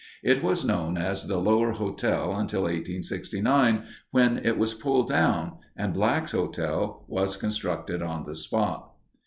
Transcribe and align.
It 0.23 0.41
was 0.41 0.65
known 0.65 0.97
as 0.97 1.27
the 1.27 1.37
Lower 1.37 1.73
Hotel 1.73 2.35
until 2.35 2.61
1869, 2.61 3.83
when 4.09 4.43
it 4.43 4.57
was 4.57 4.73
pulled 4.73 5.09
down, 5.09 5.59
and 5.77 5.93
Black's 5.93 6.31
Hotel 6.31 7.05
was 7.07 7.37
constructed 7.37 8.01
on 8.01 8.25
the 8.25 8.35
spot. 8.35 8.93